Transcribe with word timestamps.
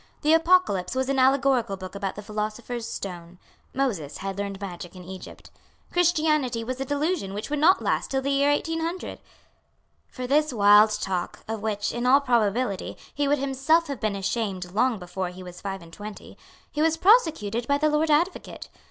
The 0.23 0.33
Apocalypse 0.33 0.95
was 0.95 1.09
an 1.09 1.19
allegorical 1.19 1.77
book 1.77 1.93
about 1.93 2.15
the 2.15 2.23
philosopher's 2.23 2.89
stone. 2.89 3.37
Moses 3.71 4.17
had 4.17 4.35
learned 4.39 4.59
magic 4.59 4.95
in 4.95 5.03
Egypt. 5.03 5.51
Christianity 5.93 6.63
was 6.63 6.81
a 6.81 6.85
delusion 6.85 7.35
which 7.35 7.51
would 7.51 7.59
not 7.59 7.83
last 7.83 8.09
till 8.09 8.21
the 8.23 8.31
year 8.31 8.49
1800. 8.51 9.19
For 10.07 10.25
this 10.25 10.51
wild 10.51 10.89
talk, 11.01 11.41
of 11.47 11.61
which, 11.61 11.91
in 11.91 12.07
all 12.07 12.19
probability, 12.19 12.97
he 13.13 13.27
would 13.27 13.37
himself 13.37 13.85
have 13.89 13.99
been 13.99 14.15
ashamed 14.15 14.71
long 14.71 14.97
before 14.97 15.29
he 15.29 15.43
was 15.43 15.61
five 15.61 15.83
and 15.83 15.93
twenty, 15.93 16.35
he 16.71 16.81
was 16.81 16.97
prosecuted 16.97 17.67
by 17.67 17.77
the 17.77 17.89
Lord 17.91 18.09
Advocate. 18.09 18.69